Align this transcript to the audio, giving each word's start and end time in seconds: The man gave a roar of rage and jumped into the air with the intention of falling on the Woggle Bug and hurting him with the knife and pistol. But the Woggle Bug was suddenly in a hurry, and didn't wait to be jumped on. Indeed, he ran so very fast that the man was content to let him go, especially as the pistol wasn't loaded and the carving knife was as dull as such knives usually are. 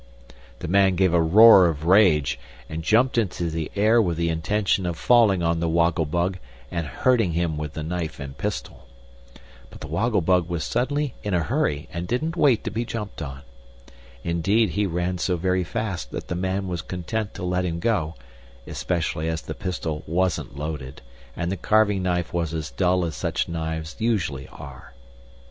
The 0.57 0.67
man 0.67 0.95
gave 0.95 1.13
a 1.13 1.21
roar 1.21 1.67
of 1.67 1.85
rage 1.85 2.39
and 2.67 2.81
jumped 2.83 3.19
into 3.19 3.51
the 3.51 3.69
air 3.75 4.01
with 4.01 4.17
the 4.17 4.29
intention 4.29 4.87
of 4.87 4.97
falling 4.97 5.43
on 5.43 5.59
the 5.59 5.69
Woggle 5.69 6.07
Bug 6.07 6.39
and 6.71 6.87
hurting 6.87 7.33
him 7.33 7.55
with 7.55 7.73
the 7.73 7.83
knife 7.83 8.19
and 8.19 8.35
pistol. 8.35 8.87
But 9.69 9.79
the 9.81 9.87
Woggle 9.87 10.21
Bug 10.21 10.49
was 10.49 10.63
suddenly 10.63 11.13
in 11.21 11.35
a 11.35 11.43
hurry, 11.43 11.87
and 11.93 12.07
didn't 12.07 12.35
wait 12.35 12.63
to 12.63 12.71
be 12.71 12.83
jumped 12.83 13.21
on. 13.21 13.43
Indeed, 14.23 14.71
he 14.71 14.87
ran 14.87 15.19
so 15.19 15.37
very 15.37 15.63
fast 15.63 16.09
that 16.09 16.29
the 16.29 16.35
man 16.35 16.67
was 16.67 16.81
content 16.81 17.35
to 17.35 17.43
let 17.43 17.63
him 17.63 17.77
go, 17.79 18.15
especially 18.65 19.27
as 19.27 19.43
the 19.43 19.53
pistol 19.53 20.03
wasn't 20.07 20.57
loaded 20.57 21.03
and 21.35 21.51
the 21.51 21.57
carving 21.57 22.01
knife 22.01 22.33
was 22.33 22.55
as 22.55 22.71
dull 22.71 23.05
as 23.05 23.15
such 23.15 23.47
knives 23.47 23.95
usually 23.99 24.47
are. 24.47 24.95